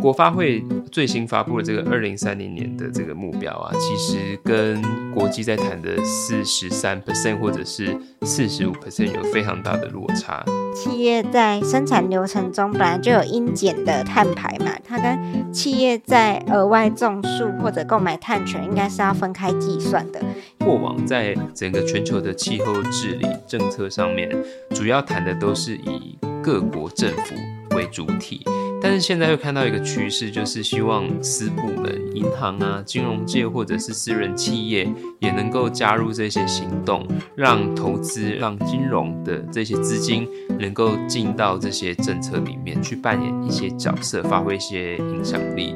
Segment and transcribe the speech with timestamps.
[0.00, 10.44] 国发会最新发布的这个二零三零年的这个目标啊，其实跟国际在谈的四十三 percent 或者是四十五 percent 有非常大的落差。
[10.74, 20.20] 企业在生产流程中本来就有应减的碳排嘛，它跟企业在额外种树或者购买碳权应该是要分开计算的。
[20.58, 24.30] 过往在整个全球的气候治理政策上面，
[24.70, 27.34] 主要谈的都是以各国政府
[27.76, 28.42] 为主体。
[28.82, 40.26] 但是现在又看到一个趋势，就是希望私部门、银行啊、金融界或者是私人企业也能够加入这些行动，让投资、让金融的这些资金
[40.58, 45.74] 能够进到这些政策里面去扮演一些角色，发挥一些影响力。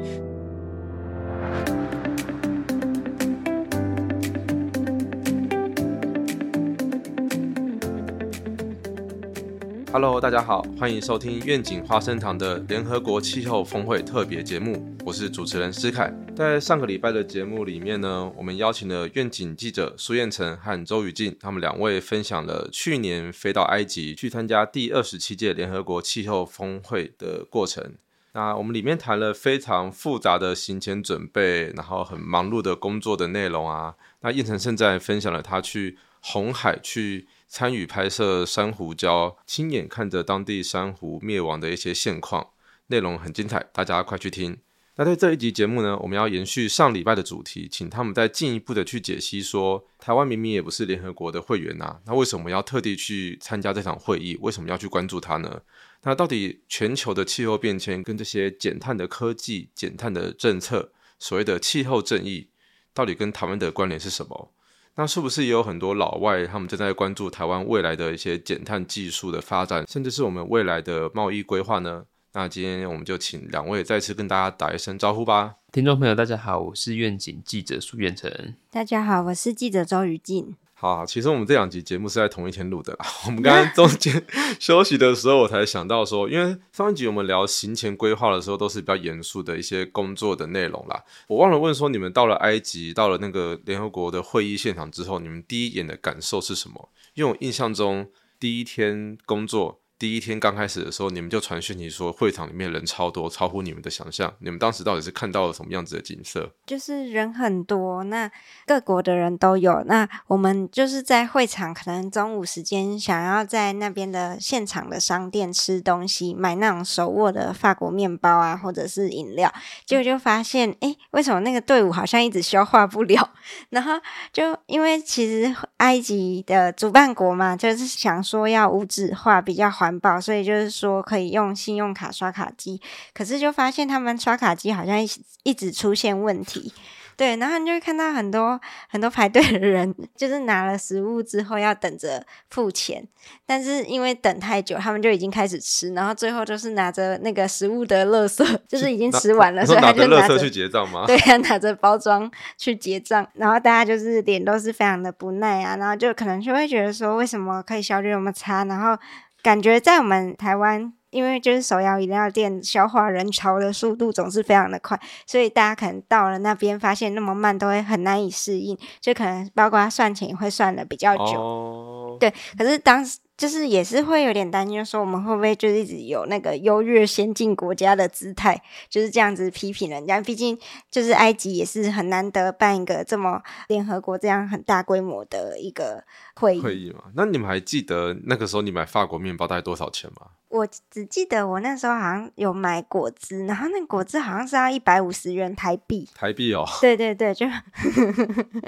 [9.95, 16.13] Hello，大家好，欢迎收听愿景花生堂的联合国气候峰会特别节目，我是主持人施凯。
[16.35, 27.95] 在上个礼拜的节目里面呢，我们邀请了愿景记者苏彦成和周宇静，他们两位分享了去年飞到埃及去参加第二十七届联合国气候峰会的过程。
[28.33, 33.95] 那我们里面谈了非常复杂的行前准备，然后很忙碌的工作的内容啊。
[34.19, 37.29] 那彦成现在分享了他去红海去。
[37.47, 42.49] 参与拍摄珊瑚礁，亲眼看着当地珊瑚灭亡的一些现况，
[42.87, 44.57] 内容很精彩，大家快去听。
[44.97, 54.37] 那在这一集节目呢，我们要延续上礼拜的主题，请他们再进一步的去解析说，台湾明明也不是联合国的会员呐，那为什么要特地去参加这场会议？
[54.39, 55.61] 为什么要去关注它呢？
[56.03, 62.47] 那到底全球的气候变迁跟这些减碳的科技、减碳的政策，所谓的气候正义，
[62.93, 64.53] 到底跟台湾的关联是什么？
[64.97, 72.05] 那是不是也有很多老外，他们正在关注台湾未来的一些减碳技术的发展，甚至是我们未来的贸易规划呢？
[72.31, 75.55] 那今天我们就请两位再次跟大家打一声招呼吧。
[75.73, 78.31] 听众朋友，大家好，我是愿景记者苏远成。
[78.71, 80.55] 大家好，我是记者周雨静。
[80.77, 82.95] 好，其实我们这两集节目是在同一天录的。
[83.25, 84.21] 我们刚刚中间
[84.59, 91.01] 休息的时候，我才想到说，因为上一集我们聊行前规划的时候，都是比较严肃的一些工作的内容啦。
[91.27, 96.89] 我忘了问说，你们到了埃及，到了那个联合国的会议现场之后，你们第一眼的感受是什么？
[97.13, 99.79] 因为我印象中第一天工作。
[99.97, 104.33] 第一天刚开始的时候，你们就传讯息说会场里面人超多，超乎你们的想象。
[104.39, 106.51] 你们当时到底是看到了什么样子的景色？
[106.65, 108.29] 就是人很多，那
[108.65, 109.81] 各国的人都有。
[109.85, 119.49] 那我们就是在会场，可能中午时间想要在那边的现场的商店吃东西，买那种手握的法国面包啊，或者是饮料，
[119.85, 123.31] 结果就发现，哎，为什么那个队伍好像一直消化不了？
[123.69, 123.93] 然后
[124.33, 129.84] 就因为其实埃及的主办国嘛，就是想说要无纸化比较好。
[129.85, 132.81] 环保，所以就是说可以用信用卡刷卡机，
[133.13, 135.07] 可是就发现他们刷卡机好像一
[135.43, 136.73] 一直出现问题，
[137.15, 138.59] 对，然后你就会看到很多
[138.89, 143.07] 很多排队的人， 就是拿了食物之后要等着付钱，
[143.45, 151.05] 但是因为等太久，他们就已经开始吃，然后最后就是拿着那个食物的垃圾，就是已经吃完了， 所以他就拿着去结账吗？
[151.05, 158.97] 对呀，拿着包装去结账，然后大家就是脸都是非常的不耐啊，然后就可能就会觉得说，为什么可以效率那么差，然后。
[159.45, 172.17] 感觉在我们台湾，因为就是手摇饮料店消化人潮的速度总是非常的快，所以大家可能到了那边发现那么慢，都会很难以适应，就可能包括算钱会算的比较久。
[172.19, 173.19] 对，可是当时。
[173.37, 180.21] 就是也是会有点担心，说我们会不会就是一直有那个优越先进国家的姿态，就是这样子批评人家。
[180.21, 180.57] 毕竟
[180.89, 186.05] 就是埃及也是很难得办一个这么联合国这样很大规模的一个
[186.35, 186.61] 会议。
[186.61, 187.11] 会议嘛？
[187.13, 190.27] 那你们还记得那个时候你买法国面包大概多少钱吗？
[190.55, 196.09] 我只记得我那时候好像有买果汁，然后那果汁好像是要一百五十元台币。
[196.15, 196.65] 台币哦。
[196.81, 197.49] 对对对，就一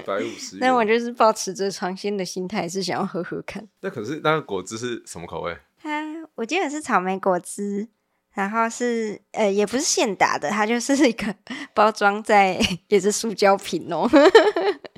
[0.05, 0.57] 百五十。
[0.61, 3.67] 那我就是保持着尝鲜的心态，是想要喝喝看。
[3.81, 4.63] 那可是那个果。
[4.67, 5.57] 汁是什么口味？
[5.81, 6.03] 它
[6.35, 7.87] 我记得是草莓果汁，
[8.33, 11.33] 然后是呃，也不是现打的，它就是一个
[11.73, 12.59] 包装在
[12.89, 14.05] 也是塑胶瓶哦。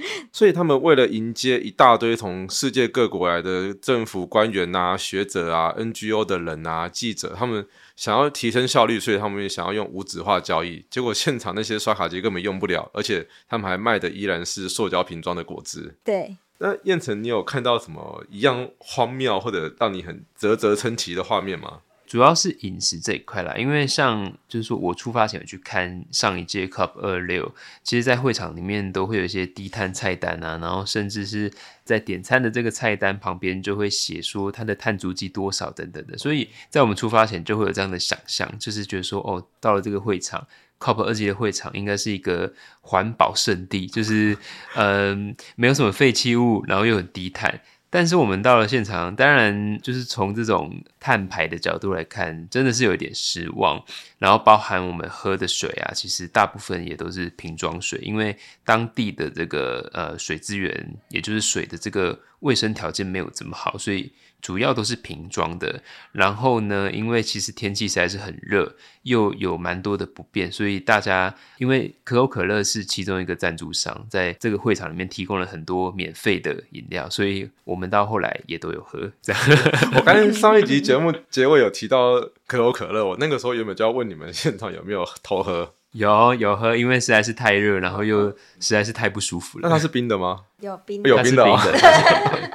[0.31, 7.65] 所以他们为了迎接一大堆从世界各国来的政府官员啊、学者啊、NGO 的人啊、记者，他们
[7.95, 10.85] 想要提升效率，所以他们也想要用无纸化交易。
[10.89, 15.95] 结果现场那些刷卡机根本用不了，而且他们还卖的依然是塑胶瓶装的果汁。
[16.03, 16.37] 对。
[16.61, 21.79] 那燕城，你有看到什么一样荒谬或者让你很啧啧称奇的画面吗？
[22.09, 27.53] 主要是饮食这一块啦，因为像就是说我出发前有去看上一届 Cup 二六，
[27.83, 31.53] 其实，在会场里面都会有一些低碳菜单啊，然后甚至是
[31.85, 40.47] 在点餐的这个菜单旁边就会写说它的碳足迹多少等等的，所以在我们出发前就会有这样的想象，就是觉得说哦，到了这个会场。
[40.79, 44.37] COP 二级的会场应该是一个环保圣地，就是
[44.75, 47.59] 嗯，没有什么废弃物，然后又很低碳。
[47.89, 53.83] 但是我们到了现场，当然就是从这种碳排的角度来看，真的是有一点失望。
[54.19, 64.11] 然后包含我们喝的水啊，其实大部分也都是瓶装水，因为当地的这个呃水资源，也就是水的这个卫生条件没有这么好，所以。
[64.41, 65.83] 主要都是瓶装的，
[66.13, 79.11] 然后呢，因为其实天气实在是很热，又有蛮多的不便，所以大家因为可口可乐是其中一个赞助商，在这个会场里面提供了很多免费的饮料，所以我们到后来也都有喝。
[79.21, 79.41] 这样，
[79.97, 85.73] 我刚才上一集节目 结尾有提到可口可乐，我那个时候原本就要问你们现场有没有偷喝。
[85.93, 89.67] 有有喝，因为实在是太热，然后又实在是太不舒服了。
[89.67, 90.41] 那它是冰的吗？
[90.59, 91.79] 有冰的，有冰的，的。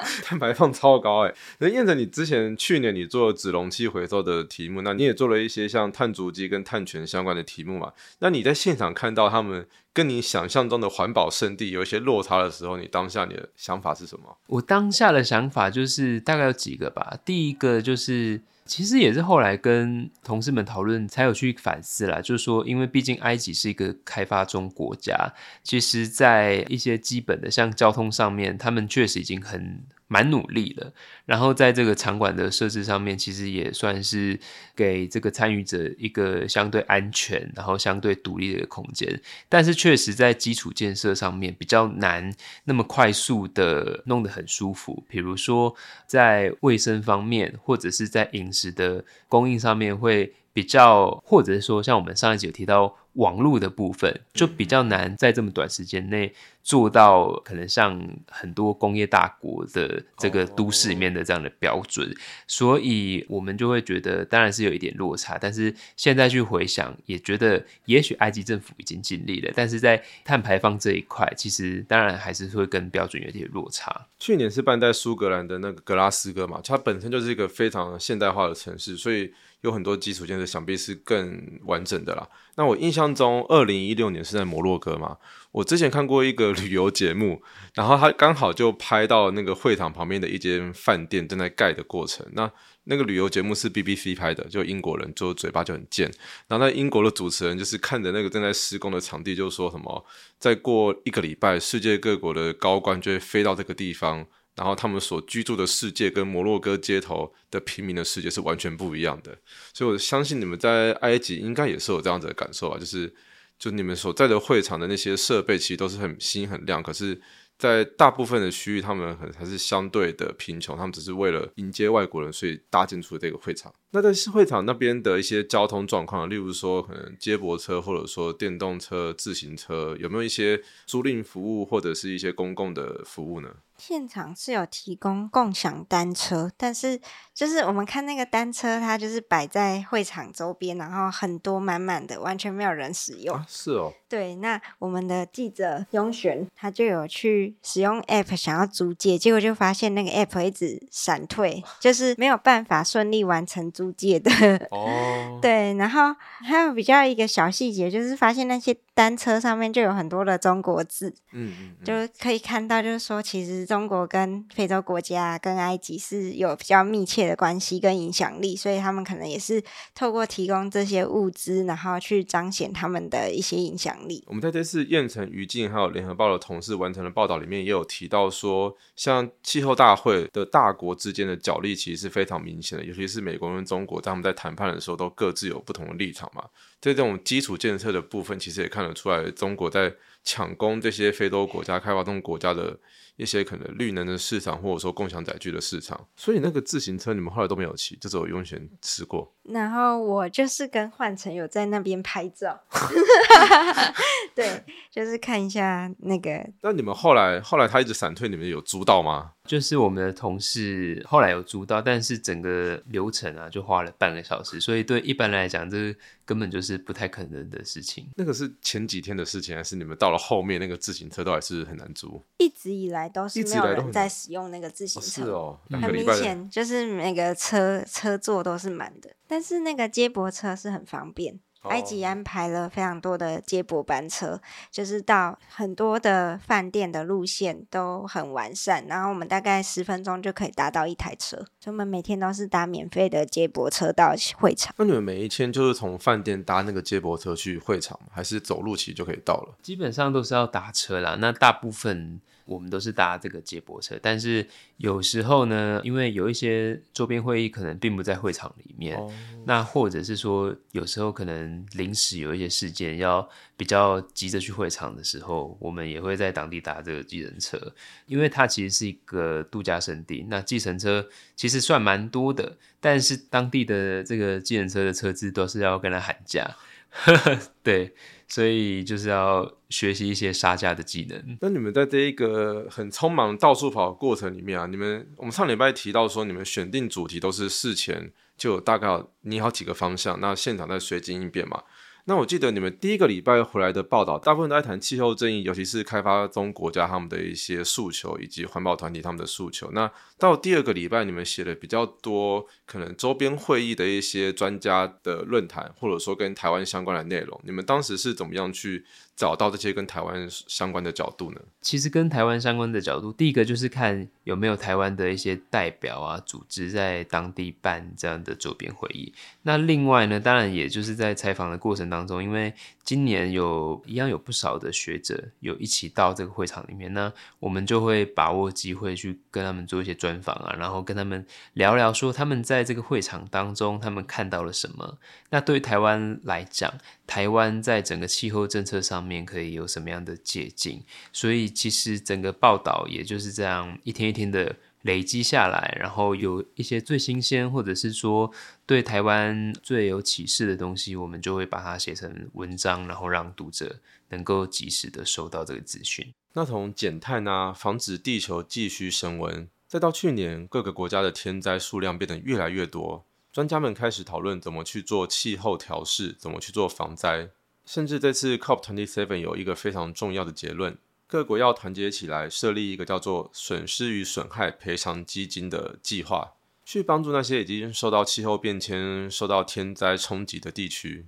[0.23, 1.35] 碳排放超高哎！
[1.59, 7.93] 那燕子，你之前去年你做纸容器回收的题目，那你也做了一些像碳足迹跟碳权相关的题目嘛？
[8.21, 14.37] 那你在现场看到他们跟你想象中的环保圣地有一些落差的时候，你当下你的想法是什么？
[14.47, 17.19] 我当下的想法就是大概有几个吧。
[17.25, 18.41] 第一个就是。
[18.67, 22.21] 其实也是后来跟同事们讨论，才有去反思啦。
[22.21, 25.33] 就是说，因为毕竟埃及是一个开发中国家，
[25.63, 29.85] 其实在一些基本的像交通上面，他们确实已经很。
[30.15, 30.93] 蛮努力的，
[31.27, 34.39] 然后在这个场馆的设置上面，其实也算是
[34.77, 39.21] 给这个参与者一个相对安全，然后相对独立的空间。
[39.49, 42.33] 但是确实在基础建设上面比较难
[42.63, 45.75] 那么快速的弄得很舒服，比如说
[46.07, 52.97] 在卫生方面，或者是在饮食的供应上面会比较，或者是说像我们上一集有提到。
[53.15, 56.33] 网络的部分就比较难在这么短时间内
[56.63, 58.01] 做到，可能像
[58.31, 62.15] 很多工业大国的这个都市里面的这样的标准，
[62.47, 65.39] 所以我们就会觉得当然是有一点落差。
[65.39, 74.07] 但是现在去回想，也觉得也许埃及政府已经尽力了，但是在碳排放这一块，其实当然还是会跟标准有点落差。
[74.19, 79.33] 去年是办在苏格兰的那个格拉斯哥嘛，它本身就是一个非常现代化的城市，所以。
[79.65, 82.29] 有很多基础建设，想必是更完整的啦。
[82.57, 85.17] 那我印象中，二零一六年是在摩洛哥嘛。
[85.53, 87.43] 我之前看过一个 旅游节目，
[87.75, 92.27] 然后他刚好就拍到那个会场旁边的一间饭店正在盖的过程。
[92.33, 92.51] 那
[92.85, 96.11] 那个旅游节目是 BBC 拍的，就英国人，就嘴巴就很贱。
[96.49, 100.05] 然后那英国的主持人就是看着那个正在施工的场地，就说什么：
[100.39, 104.27] 再过一个礼拜，世界各国的高官就会飞到这个地方。
[104.57, 109.37] 然后他们所居住的世界跟摩洛哥街头的平民的世界是完全不一样的，
[109.73, 113.15] 所以我相信你们在埃及应该也是有这样子的感受吧，就是
[113.59, 117.21] 就你们所在的会场的那些设备其实都是很新很亮，可是。
[117.57, 123.73] 在大部分的区域，他们很还是相对的贫穷，他们只是为了迎接外国人，所以搭建出这个会场。
[123.95, 133.49] 那在会场那边的一些交通状况，例如说可能接驳车或者说电动车、自行车，有没有一些租赁服务或者是一些公共的服务呢？
[133.77, 137.01] 现场是有提供共享单车，但是
[137.35, 143.45] 就是我们看那个单车，它就是摆在会场周边，然后很多满满的，完全没有人使用。
[143.49, 144.37] 是哦，对。
[144.37, 154.31] 那我们的记者雍璇他就有去使用 App 想要租借，结果就发现那个 App 一直闪退，就是没有办法顺利完成租借的。
[154.71, 155.75] 哦，对。
[155.75, 163.65] 然后还有比较一个小细节，就是发现那些单车上面就有很多的中国字，嗯嗯，就可以看到，就是说其实。
[163.75, 169.61] 中国跟非洲国家跟埃及是有比较密切的关系跟影响力，所以他们可能也是
[169.95, 174.23] 透过提供这些物资，然后去彰显他们的一些影响力。
[174.29, 186.45] 我们在这次燕城、于静还有联合报的同事完成的报道里面，也有提到说，像气候大会的大国之间的角力其实是非常明显的，尤其是美国跟中国，他们在谈判的时候都各自有不同的立场嘛。
[186.85, 192.79] 在这种基础建设的部分，其实也看得出来，中国在抢攻这些非洲国家、开发中国家的。
[193.17, 199.33] 一些可能绿能的市场，或者说共享载具的市场，所以那个自行车你们后来都没有骑，就只有永选吃过。
[199.45, 202.61] 然后我就是跟换成有在那边拍照，
[204.35, 206.45] 对，就是看一下那个。
[206.63, 209.34] 那你们后来后来他一直闪退，你们有租到吗？
[209.49, 218.09] 就是我们的同事后来有租到，但是整个流程啊就花了半个小时，所以对一般来讲，这根本就是不太可能的事情。
[218.17, 222.23] 那个是前几天的事情，还是你们到了后面那个自行车都还是很难租？
[222.39, 231.39] 一直以来都是一直没有人在使用那个自行哦车，是哦，很明显就是每个车车座都是满的，但是那个接驳车是很方便。
[231.65, 234.41] 埃及哦安排了非常多的接驳班车，
[234.71, 244.75] 就是到很多的饭店的路线都很完善，然后我们大概十分钟就可以搭到一台车，所以我们每天都是搭免费的接驳车到会场。
[244.79, 249.55] 那你们每一天就是从饭店搭那个接驳车去会场，还是走路其实就可以到了？
[249.63, 251.17] 基本上都是要打车啦。
[251.19, 254.47] 那大部分我们都是搭这个接驳车，但是
[254.77, 259.11] 有时候呢，因为有一些周边会议可能并不在会场里面，哦，
[259.47, 267.59] 那或者是说有时候可能临时有一些事件要比较急着去会场的时候，我们也会在当地搭这个计程车，
[268.07, 270.27] 因为它其实是一个度假胜地。
[270.29, 276.55] 那计程车其实算蛮多的，但是当地的这个计程车的车资都是要跟他喊价，
[277.63, 277.93] 对，
[278.29, 281.39] 所以就是要学习一些杀价的技能。
[281.41, 291.63] 那你们在这一个很匆忙到处跑的过程里面啊，你们我们上礼拜提到说，你们选定主题都是事前就有大概拟好几个方向，那现场再随机应变嘛。
[292.07, 299.71] 那我记得你们第一个礼拜回来的报道，大部分都在谈气候正义，尤其是开发中国家他们的一些诉求，以及环保团体他们的诉求。
[299.73, 307.41] 那到第二个礼拜，你们写的比较多可能周边会议的一些专家的论坛，或者说跟台湾相关的内容。
[307.43, 308.85] 你们当时是怎么样去
[309.17, 311.41] 找到这些跟台湾相关的角度呢？
[311.61, 319.13] 其实跟台湾相关的角度，第一个就是看有没有台湾的一些代表啊、组织在当地办这样的周边会议。
[319.43, 322.53] 那另外呢，当然也就是在采访的过程当中，因为
[322.83, 334.99] 今年有一样有不少的学者有一起到这个会场里面，那我们就会把握机会去跟他们做一些专访啊，然后跟他们聊聊说他们在这个会场当中他们看到了什么。
[335.31, 336.73] 那对台湾来讲，
[337.07, 340.83] 台湾在整个气候政策上面可以有什么样的借鉴？
[341.13, 348.31] 所以其实整个报道也就是这样一天一天的累积下来，然后有一些最新鲜或者是说
[348.67, 356.13] 对台湾最有启示的东西，我们就会把它写成文章，然后让读者能够及时的收到这个资讯。
[356.35, 367.31] 那从减碳啊，防止地球继续升温，再到去年各个国家的天灾数量变得越来越多，专家们开始讨论怎么去做气候调试，怎么去做防灾，
[367.65, 381.07] 甚至这次 COP27 有一个非常重要的结论，各国要团结起来，设立一个叫做损失与损害赔偿基金的计划，去帮助那些已经受到气候变迁、受到天灾冲击的地区。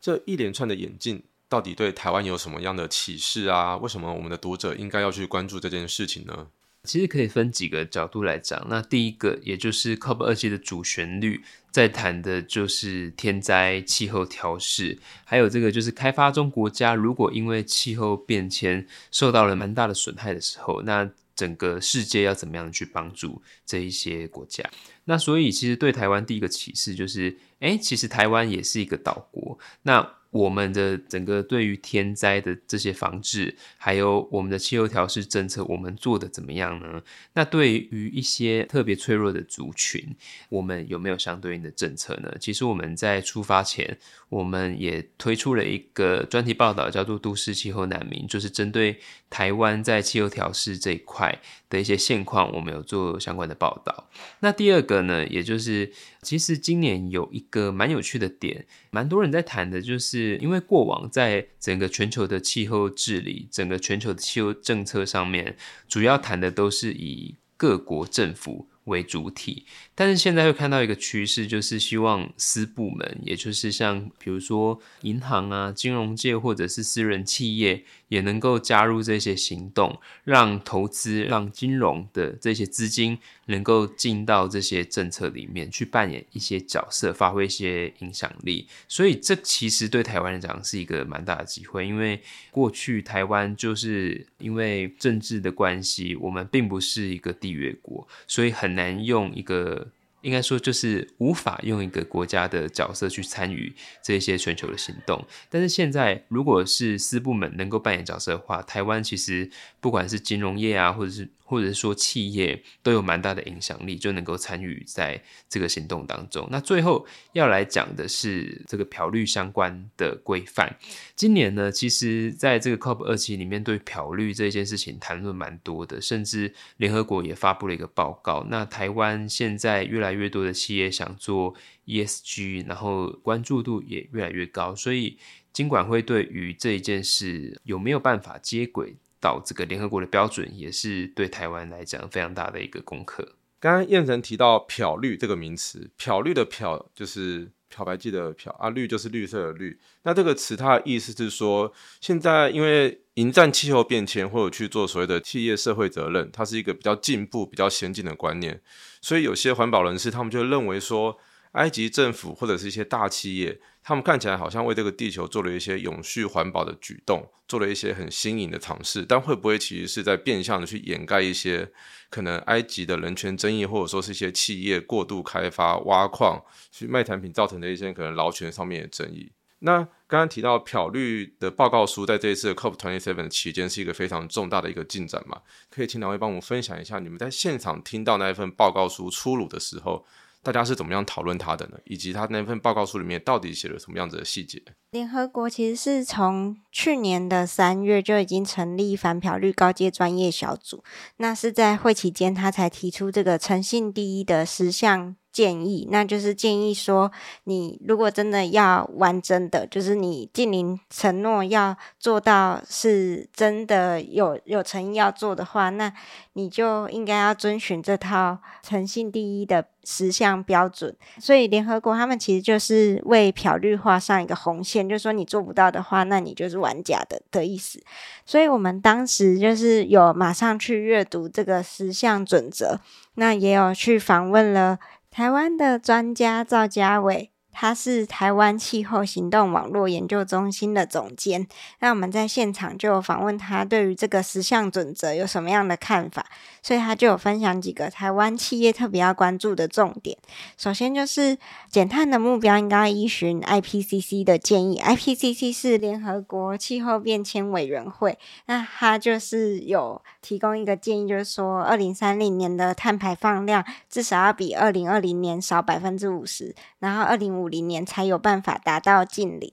[0.00, 1.24] 这一连串的演进。
[1.48, 3.76] 到底对台湾有什么样的启示啊？
[3.76, 6.48] 为什么我们的读者应该要去关注这件事情呢？
[6.84, 8.66] 其实可以分几个角度来讲。
[8.68, 24.68] 那第一个，也就是 COP 二七的主旋律，在谈的就是天灾、气候调试，还有这个就是开发中国家如果因为气候变迁受到了蛮大的损害的时候，那整个世界要怎么样去帮助这一些国家？
[25.04, 29.56] 那所以其实对台湾第一个启示就是，哎，其实台湾也是一个岛国。
[29.82, 37.02] 那我们的整个对于天灾的这些防治，还有我们的气候调试政策，我们做的怎么样呢？
[37.34, 40.16] 那对于一些特别脆弱的族群，
[40.48, 42.34] 我们有没有相对应的政策呢？
[42.40, 43.98] 其实我们在出发前，
[44.30, 48.98] 我们也推出了一个专题报道，叫做《都市气候难民》，就是针对
[49.32, 54.10] 台湾在气候调试这一块的一些现况，我们有做相关的报道。
[54.40, 65.56] 那第二个呢，也就是其实今年有一个蛮有趣的点，蛮多人在谈的，就是因为过往在整个全球的气候治理、整个全球的气候政策上面，
[65.88, 69.64] 主要谈的都是以各国政府为主体，
[70.02, 83.16] 但是现在会看到一个趋势，就是希望私部门，也就是像比如说银行啊、金融界或者是私人企业，也能够加入这些行动，让投资、让金融的这些资金
[83.46, 88.66] 能够进到这些政策里面去扮演一些角色，发挥一些影响力。
[88.88, 99.91] 所以这其实对台湾来讲是一个蛮大的机会，因为过去台湾就是因为政治的关系，我们并不是一个缔约国，所以很难用一个。
[100.22, 105.24] 应该说，就是无法用一个国家的角色去参与这些全球的行动。
[105.50, 109.50] 但是现在，如果是私部门能够扮演角色的话，台湾其实
[109.80, 116.48] 不管是金融业啊，或者是或者说企业都有蛮大的影响力，就能够参与在这个行动当中。
[116.50, 120.74] 那最后要来讲的是这个漂绿相关的规范。
[121.14, 128.46] 今年呢，其实在这个 COP 二期里面，对漂绿这件事情谈论蛮多的，甚至联合国也发布了一个报告。
[128.48, 131.54] 那台湾现在越来越多的企业想做
[131.84, 135.18] ESG，然后关注度也越来越高，所以
[135.52, 138.96] 金管会对于这一件事有没有办法接轨？
[139.22, 143.36] 到这个联合国的标准，也是对台湾来讲非常大的一个功课。
[143.60, 149.78] 刚刚燕城提到“漂绿”这个名词，“漂绿”的“漂”就是漂白剂的“漂”，啊，“绿”就是绿色的“绿”。
[150.02, 158.60] 那这个词它的意思是说，现在因为迎战气候变迁，或者去做所谓的企业社会责任，它是一个比较进步、比较先进的观念，
[159.00, 161.16] 所以有些环保人士他们就认为说。
[161.52, 171.70] 埃及政府或者是一些大企业，他们看起来好像为这个地球做了一些永续环保的举动，做了一些很新颖的尝试，但会不会其实是在变相的去掩盖一些
[172.08, 179.30] 可能埃及的人权争议，或者说是一些企业过度开发、挖矿去卖产品造成的一些可能劳权上面的争议？
[179.58, 185.42] 那刚刚提到漂绿的报告书，在这一次的 COP Twenty Seven 期间是一个非常重大的一个进展嘛？
[185.70, 190.06] 可以请两位帮我们分享一下，你们在现场听到那一份报告书出炉的时候。
[190.42, 191.78] 大家是怎么样讨论他的呢？
[191.84, 194.60] 以及他那份报告书里面到底写了什么样子的细节？
[194.90, 200.82] 联合国其实是从去年的三月就已经成立反漂率高阶专业小组，
[201.18, 205.14] 那是在会期间他才提出这个诚信第一的十项。
[205.32, 207.10] 建议，那就是建议说，
[207.44, 215.90] 你如果真的要完整的，就是你近邻承诺要做到是真的有有诚意要做的话，那
[216.34, 220.94] 你就应该要遵循这套诚信第一的十项标准。
[221.18, 227.82] 所以联合国他们其实就是为漂绿画上一个红线，就是说你做不到的话，那你就是玩假的的意思。
[228.26, 232.78] 所以我们当时就是有马上去阅读这个十项准则，
[233.14, 234.78] 那也有去访问了。
[235.14, 237.31] 台湾的专家赵家伟。
[237.52, 241.46] 他是台湾气候行动网络研究中心的总监。
[241.80, 246.26] 那我们在现场就访问他，对于这个十项准则有什么样的看法？
[246.62, 250.16] 所以他就有分享几个台湾企业特别要关注的重点。
[250.56, 251.36] 首先就是
[251.70, 254.80] 减碳的目标应该依循 IPCC 的建议。
[254.80, 269.50] IPCC 是联合国气候变迁委员会，那他就是有提供一个建议，就是说二零三零年的碳排放量至少要比二零二零年少百分之五十，然后二零五五零年才有办法达到近零，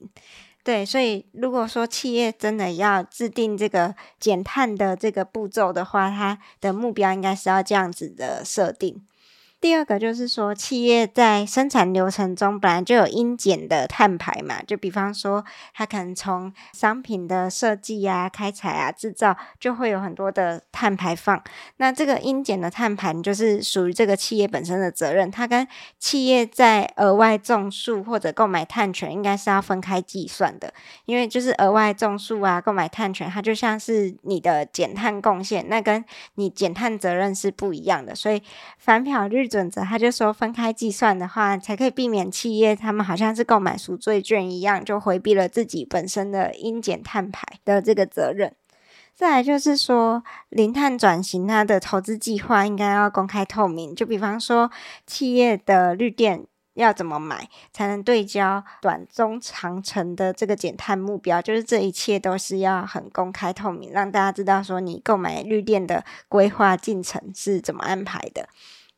[0.62, 9.02] 对，所以如果说企业真的要制定这个减碳的这个步骤的话，它的目标应该是要这样子的设定。
[9.60, 21.38] 第二个就是说，企业在生产流程中本来就有应减的碳排嘛，就比方说，它可能从商品的设计啊、开采啊、制造，就会有很多的碳排放。
[21.76, 25.68] 那这个应减的碳排就是属于这个企业本身的责任，它跟
[25.98, 30.72] 企业在额外种树或者购买碳权应该是要分开计算的，
[31.04, 36.02] 因为就是额外种树啊、购买碳权，它就像是你的减碳贡献，那跟
[36.36, 38.42] 你减碳责任是不一样的，所以
[38.78, 39.49] 反漂率。
[39.50, 48.54] 准则，他就说分开计算的话，才可以避免企业他们好像是购买赎罪券一样，就回避了自己本身的应减碳排的这个责任。
[49.12, 54.70] 再来就是说，零碳转型它的投资计划应该要公开透明，就比方说
[55.06, 68.48] 企业的绿电要怎么买才能对焦短中长程的这个减碳目标，就是这一切都是要很公开透明，让大家知道说你购买绿电的规划进程是怎么安排的。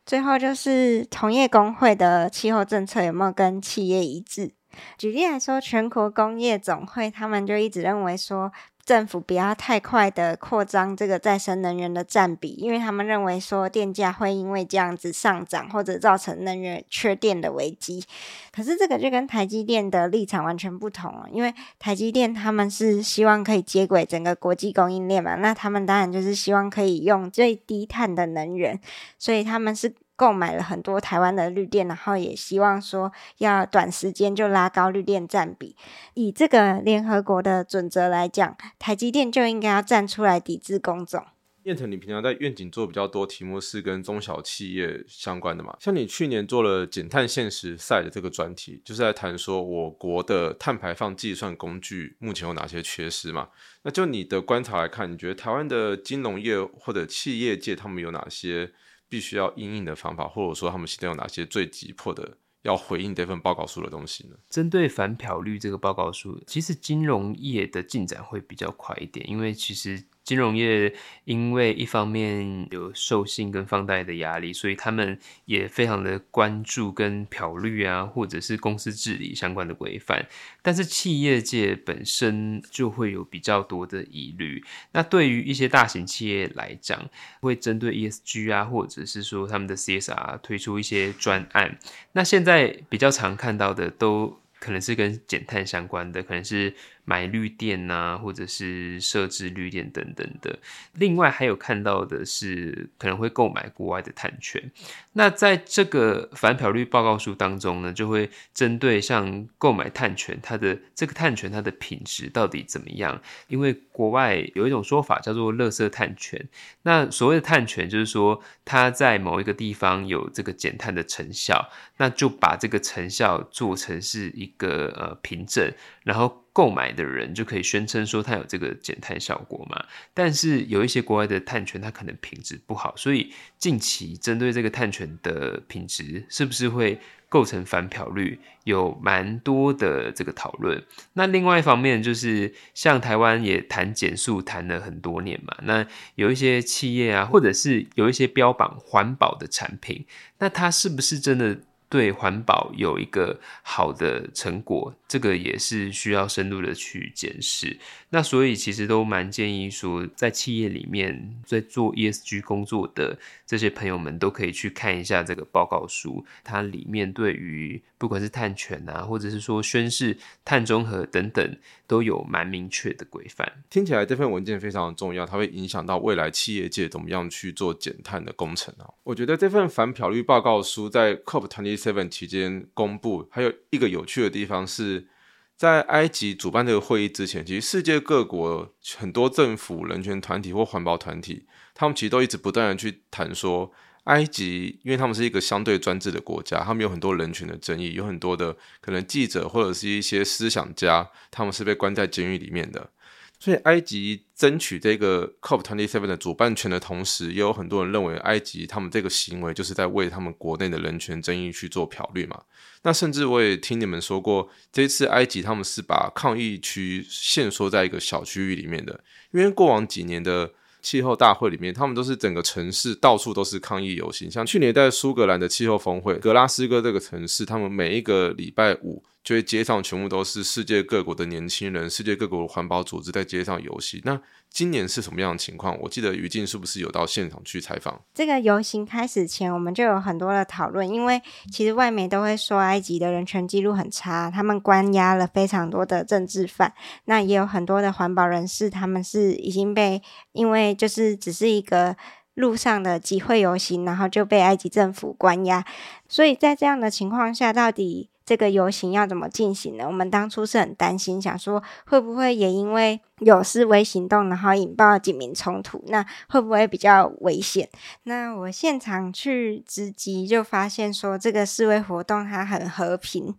[0.05, 4.55] 最后就是同业工会的气候政策有没有跟企业一致？
[4.97, 8.51] 举例来说，全国工业总会他们就一直认为说，
[8.85, 18.05] 政府不要太快的扩张这个再生能源的占比，因为他们认为说电价会因为这样子上涨，或者造成能源缺电的危机。
[18.51, 28.81] 可是这个就跟台积电的立场完全不同了，因为台积电他们是希望可以接轨整个国际供应链嘛，那他们当然就是希望可以用最低碳的能源，
[29.19, 29.95] 所以他们是。
[30.15, 35.77] 购买了很多台湾的绿电，然后也希望说要短时间就拉高绿电占比。
[36.15, 41.25] 以这个联合国的准则来讲，台积电就应该要站出来抵制工种。
[41.65, 45.77] 燕腾，你平常在愿景做比较多题目是跟中小企业相关的嘛？
[45.79, 53.49] 像你去年做了减碳现实赛的这个专题，就是在谈说我国的碳排放计算工具目前有哪些缺失嘛？
[53.83, 58.73] 那就你的观察来看，你觉得台湾的金融业或者企业界他们有哪些？
[59.13, 64.37] 必须要应应的方法，或者说他们现在有哪些最急迫的要回应这份报告书的东西呢？
[64.49, 80.25] 针对反漂率这个报告书，其实金融业的进展会比较快一点，因为其实金融业因为一方面有授信跟放贷的压力，所以他们也非常的关注跟漂率啊，或者是公司治理相关的规范。
[80.63, 84.63] 但是企业界本身就会有比较多的疑虑。
[84.93, 91.79] 那对于一些大型企业来讲，会针对 ESG 啊，或者是说他们的 CSR 推出一些专案。
[92.13, 96.73] 那现在比较常看到的都可能是跟减碳相关的，可能是。
[97.05, 100.59] 买绿电啊，或者是设置绿电等等的。
[100.95, 104.71] 另外还有看到的是，可能会购买国外的碳权。
[105.15, 113.21] 那在这个反漂率报告书当中呢，就会针对像购买碳权，它的这个碳权它的品质到底怎么样？
[113.49, 116.49] 因为国外有一种说法叫做“垃圾碳权”。
[116.83, 125.73] 那所谓的碳权，就是说它在某一个地方有这个减碳的成效，那就把这个成效做成是一个呃凭证，
[126.05, 126.42] 然后。
[126.53, 129.85] 购买的人就可以宣称说它有这个减碳效果嘛？
[130.13, 140.85] 但是有一些国外的碳权，它可能品质不好，所以近期针对这个碳权的品质是不是会构成反漂率，有蛮多的这个讨论。
[141.15, 145.87] 那另外一方面就是像台湾也谈减速谈了很多年嘛，那
[146.17, 150.05] 有一些企业啊，或者是有一些标榜环保的产品，
[150.39, 151.61] 那它是不是真的？
[151.93, 157.77] 对环保有一个好的成果，这个也是需要深入的去检视。
[158.09, 171.57] 那所以其实都蛮建议说，在企业里面在做 ESG 工作的这些朋友们，都可以去看一下这个报告书，它里面对于不管是碳权啊，或者是说宣誓碳中和等等，
[171.93, 173.47] 都有蛮明确的规范。
[173.69, 178.89] 听起来这份文件非常重要，它会影响到未来企业界怎么样去做减碳的工程啊。
[179.03, 185.07] 我觉得这份反漂率报告书在 COP twenty seven 期间公布，还有一个有趣的地方是
[185.55, 193.71] 在埃及主办这个会议之前，其实世界各国很多政府、人权团体或环保团体，他们其实都一直不断的去谈说，
[194.05, 202.91] 埃及因为他们是一个相对专制的国家，他们有很多人权的争议，有很多的可能记者或者是一些思想家，他们是被关在监狱里面的。
[203.39, 212.41] 所以，埃及争取这个 COP twenty seven 的主办权的同时，也有很多人认为，埃及他们这个行为就是在为他们国内的人权争议去做漂绿嘛。
[212.83, 229.03] 那甚至我也听你们说过，这次埃及他们是把抗议区限缩在一个小区域里面的，因为过往几年的气候大会里面，他们都是整个城市到处都是抗议游行，像去年在苏格兰的气候峰会，格拉斯哥这个城市，他们每一个礼拜五。
[229.25, 234.01] 就会街上全部都是世界各国的年轻人，世界各国环保组织在街上游行。
[234.05, 235.79] 那今年是什么样的情况？
[235.81, 238.01] 我记得于静是不是有到现场去采访？
[238.13, 246.75] 这个游行开始前，我们就有很多的讨论，因为其实外媒都会说埃及的人权记录很差，他们关押了非常多的政治犯。
[247.05, 251.97] 那也有很多的环保人士，他们是已经被因为就是只是一个
[252.35, 255.65] 路上的集会游行，然后就被埃及政府关押。
[256.09, 258.09] 所以在这样的情况下，到底？
[258.25, 259.85] 这个游行要怎么进行呢？
[259.85, 267.69] 我们当初是很担心，想说会不会也因为有示威行动，然后引爆警民冲突，那会不会比较危险？
[268.05, 273.35] 那我现场去直击，就发现说这个示威活动它很和平，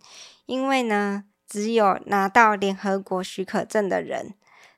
[0.46, 4.34] 因为呢，只有拿到联合国许可证的人，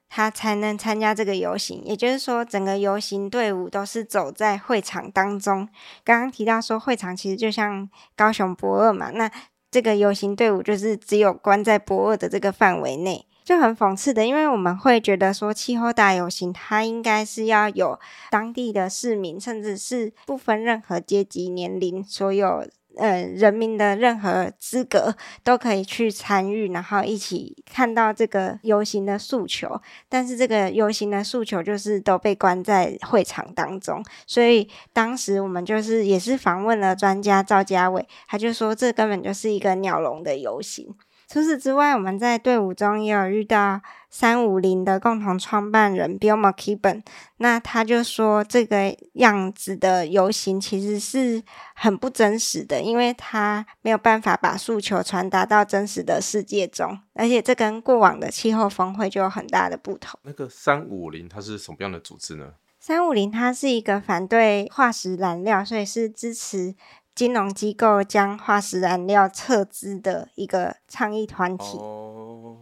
[0.07, 1.81] 他才能参加这个游行。
[1.83, 5.67] 也就是说，整个游行队伍都是走在会场当中。
[6.03, 9.31] 刚刚提到说，会场其实就像高雄博二嘛，那。
[9.75, 17.99] 这个游行队伍就是只有关在博尔的这个范围内，就很讽刺的，因为我们会觉得说气候大游行它应该是要有
[18.31, 22.65] 当地的市民，甚至是不分任何阶级、年龄，所有。
[22.97, 29.81] 呃，人民的任何资格都可以去参与，然后一起看到这个游行的诉求。
[30.07, 40.95] 但是这个游行的诉求就是都被关在会场当中，所以当时我们就是也是访问了专家赵家伟，他就说这根本就是一个鸟笼的游行。
[41.27, 43.81] 除此之外，我们在队伍中也有遇到
[44.17, 47.03] 三五零的共同创办人 Bill McKibben，
[47.35, 51.43] 那他就说这个样子的游行其实是
[51.75, 60.17] 很不真实的，因为他没有办法把诉求传达到真实的世界中，而且这跟过往的气候峰会就有很大的不同。
[60.23, 62.53] 那个三五零它是什么样的组织呢？
[62.79, 66.73] 三五零它是一个反对化石燃料，所以是支持。
[67.13, 71.77] 金融机构将化石燃料撤资的一个倡议团体。
[71.77, 72.57] 哦，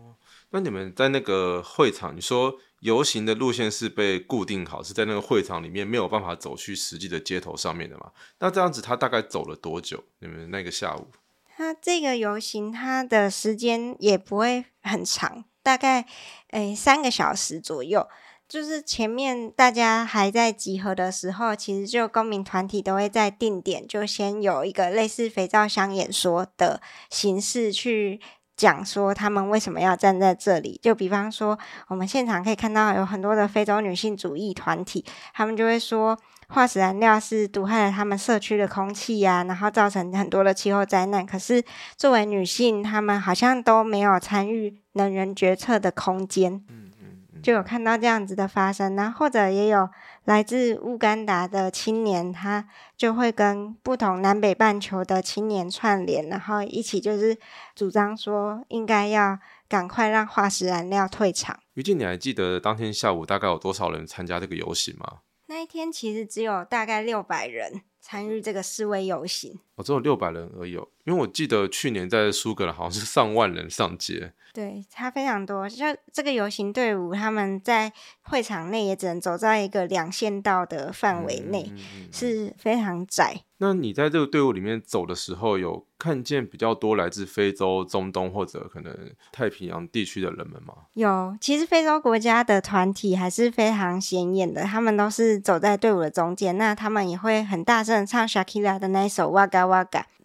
[0.54, 8.12] 那你们在那个会场，你说游行的路线是被固定好，是在那个会场里面没有办法走去实际的街头上面的嘛？
[8.38, 10.04] 那这样子，他大概走了多久？
[10.20, 11.08] 你们那个下午？
[11.58, 16.06] 他这个游行，它的时间也不会很长，大概
[16.52, 18.08] 诶三个小时左右。
[18.48, 28.22] 就是前面大家还在集合的时候，其实就公民团体都会在定点就先有一个类似肥皂箱演说的形式去。
[28.56, 30.80] 讲说他们为什么要站在这里？
[30.82, 36.18] 就比方说，我们现场可以看到有很多的非洲女性主义团体，他们就会说
[36.50, 41.26] 化石燃料是毒害了他们社区的空气呀，然后造成很多的气候灾难。
[41.26, 41.64] 可是
[41.98, 46.64] 作为女性，她们好像都没有参与能源决策的空间。
[47.42, 49.90] 就有看到这样子的发生，然后或者也有
[50.26, 57.38] 来自乌干达的青年，他就会跟不同南北半球的青年串联，然后一起就是
[57.76, 61.60] 主张说，应该要赶快让化石燃料退场。
[61.74, 65.20] 于静，你还记得当天下午大概有多少人参加这个游行吗？
[65.48, 74.34] 那一天其实只有大概六百人参与这个示威游行，哦，只有六百人而已，因为我记得去年在苏格兰好像是上万人上街。
[74.54, 75.68] 对，差非常多。
[75.68, 81.72] 就这个游行队伍，他们在会场内也只能走在一个两线道的范围内，
[82.12, 83.42] 是非常窄。
[83.58, 88.96] 那你在这个队伍里面走的时候，有看见比较多来自非洲、中东或者可能
[89.32, 90.74] 太平洋地区的人们吗？
[90.94, 96.56] 有，其实非洲国家的团体还是非常显眼的，他们都是走在队伍的中间。
[96.58, 99.63] 那他们也会很大声唱 Shakira 的那一首 Wagga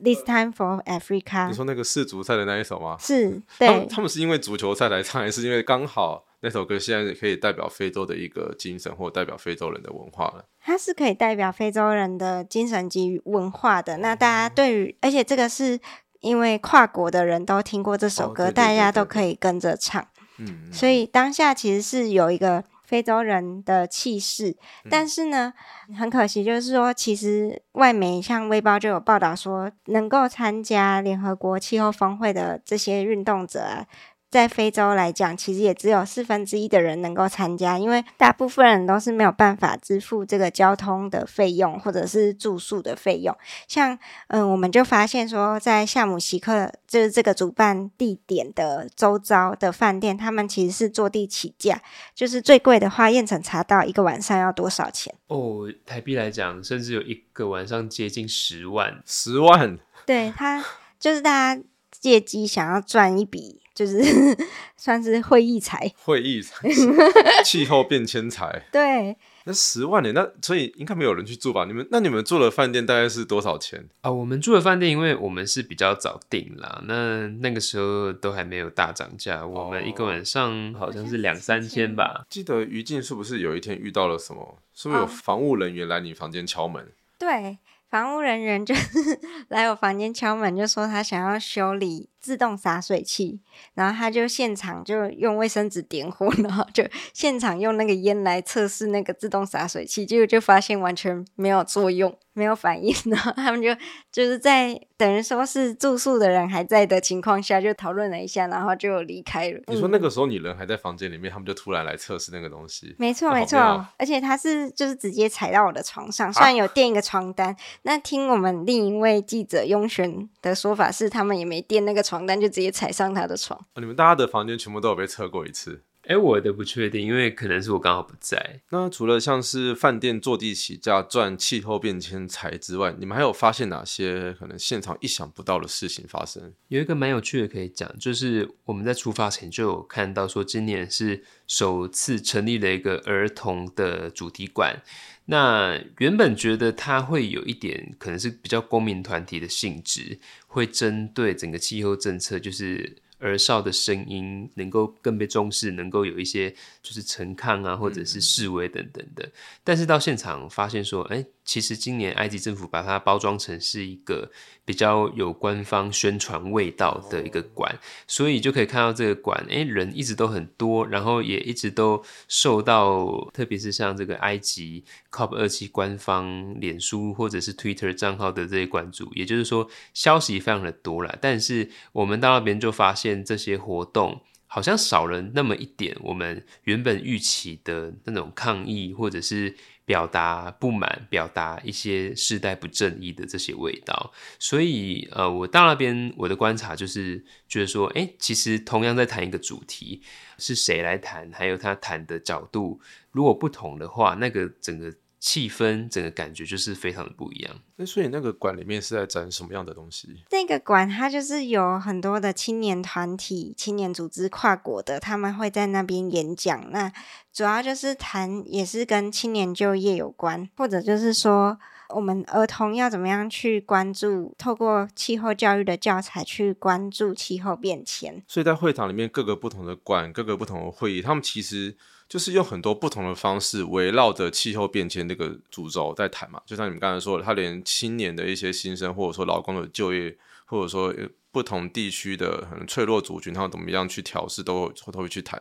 [0.02, 1.48] This Time for Africa。
[1.48, 2.96] 你说那个世足赛的那一首吗？
[3.00, 6.24] 是，对，他们是因为足球赛来唱，还是因为刚好？
[6.40, 10.44] 那首歌现在可以代表非洲的一个精神，或代表非洲人的文化了。
[10.60, 13.96] 它是可以代表非洲人的精神及文化的。
[13.96, 15.80] 那大家对于，而且这个是
[16.20, 20.06] 因为跨国的人都听过这首歌，大家都可以跟着唱。
[20.38, 24.56] 嗯，所以当下其实是有一个非洲人的气势。
[24.88, 25.52] 但是呢，
[25.94, 33.86] 很可惜，就是说，其实外媒像《微报》就有报道说，能够参加联合国气候峰会的这些运动者啊。
[34.30, 43.34] 在非洲来讲，其实也只有四分之一的人能够参加，因为大部分人都是没有办法支付这个交通的费用或者是住宿的费用。
[43.66, 51.80] 像，嗯，我们就发现说，在夏姆西克就是这个主办地点的周遭的饭店，他们其实是坐地起价，
[52.14, 55.14] 就是最贵的话，燕城查到一个晚上要多少钱？
[55.28, 59.78] 哦，台币来讲，甚至有一个晚上接近十万，十万。
[60.04, 60.62] 对他，
[61.00, 63.62] 就是大家借机想要赚一笔。
[63.78, 63.96] 就是
[64.76, 66.68] 算是会议财，会议财，
[67.46, 68.64] 气候变迁财。
[68.72, 71.64] 对，那十万年，那所以应该没有人去住吧？
[71.64, 74.10] 你们那你们住的饭店大概是多少钱啊？
[74.10, 79.46] 我们住的饭店，因为我们是比较早订啦，那那个时候都还没有大涨价。
[79.46, 82.24] 我们一个晚上好像是两三千吧。
[82.28, 84.58] 记得于静是不是有一天遇到了什么？
[84.74, 86.84] 是不是有防务人员来你房间敲门？
[87.16, 92.08] 对，房务人员就是 来我房间敲门，就说他想要修理。
[92.20, 93.40] 自动洒水器，
[93.74, 102.92] 然后他就现场就用卫生纸点火，然后就现场用那个烟来测试那个自动洒水器，结果就发现完全没有作用，没有反应。
[103.06, 103.68] 然后他们就
[104.10, 109.60] 就是在等于说是住宿的人还在的情况下，就讨论了一下，然后就离开了。
[109.68, 112.96] 你说那个时候你人还在房间里面，他们就突然来测试那个东西？
[112.98, 117.54] 没错没错，而且他是就是直接踩到我的床上，虽然有垫一个床单。
[117.82, 122.02] 那听我们另一位记者雍璇的说法是，他们也没垫那个。
[122.08, 123.62] 床单就直接踩上他的床。
[123.74, 125.82] 你们大家的房间全部都有被测过一次？
[126.06, 128.62] 哎，我的不确定，因为可能是我刚好不在。
[128.70, 136.54] 那除了像是饭店坐地起价赚气候变迁财之外，你们还有发现哪些可能现场意想不到的事情发生？
[136.68, 144.82] 有一个蛮有趣的可以讲，就是我们在出发前就有看到说，今年是首次成立了一个儿童的主题馆。
[145.30, 156.50] 那原本觉得它会有一点可能是比较公民团体的性质，会针对整个气候政策，就是儿少的声音能够更被重视，能够有一些
[156.82, 159.30] 就是陈抗啊，或者是示威等等的。
[159.62, 161.24] 但是到现场发现说，哎。
[161.48, 164.30] 其实今年埃及政府把它包装成是一个
[164.66, 167.74] 比较有官方宣传味道的一个馆，
[168.06, 181.16] 所以就可以看到这个馆，哎，人一直都很多，然后也一直都受到，特别是像这个埃及 COP 二期官方脸书或者是 Twitter 账号的这些关注，也就是说消息非常的多了。
[181.18, 189.56] 但是我们到那边就发现这些活动好像少了那么一点，我们原本预期的那种抗议或者是。
[189.88, 200.02] 表达不满，表达一些世代不正义的这些味道，所以呃，我到那边我的观察就是觉得说，哎，其实同样在谈一个主题，
[200.36, 202.78] 是谁来谈，还有他谈的角度，
[203.12, 204.92] 如果不同的话，那个整个。
[205.28, 207.54] 气氛整个感觉就是非常的不一样。
[207.76, 210.08] 那所以那个馆里面是在展什么样的东西？
[210.30, 216.70] 那个馆它就是有很多的青年团体、青年组织、跨国的，他们会在那边演讲。
[216.70, 216.90] 那
[217.30, 221.58] 主要就是谈，也是跟青年就业有关，或者就是说。
[221.94, 224.34] 我们儿童要怎么样去关注？
[224.36, 228.22] 透过气候教育的教材去关注气候变迁。
[228.28, 231.74] 所以在会堂里面，各个不同的馆、各个不同的会议，他们其实
[232.08, 236.40] 就是用很多不同的方式，围绕着气候变迁这个主轴在谈嘛。
[236.46, 240.16] 就像你们刚才说的，他连青年的一些新生，或者说劳工的就业，
[240.46, 240.94] 或者说
[241.30, 245.40] 不同地区的很脆弱族群，他们怎么样去调试，都会都会去谈。